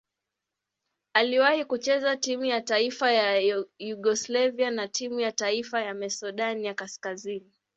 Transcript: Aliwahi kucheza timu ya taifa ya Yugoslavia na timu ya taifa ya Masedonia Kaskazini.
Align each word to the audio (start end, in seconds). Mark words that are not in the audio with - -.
Aliwahi 1.13 1.65
kucheza 1.65 2.17
timu 2.17 2.45
ya 2.45 2.61
taifa 2.61 3.11
ya 3.11 3.59
Yugoslavia 3.79 4.71
na 4.71 4.87
timu 4.87 5.19
ya 5.19 5.31
taifa 5.31 5.81
ya 5.81 5.93
Masedonia 5.93 6.73
Kaskazini. 6.73 7.53